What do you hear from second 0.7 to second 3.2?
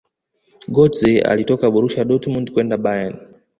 gotze alitoka borusia dortmund kwenda bayern